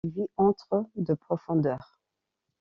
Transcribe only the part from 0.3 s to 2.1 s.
entre de profondeur.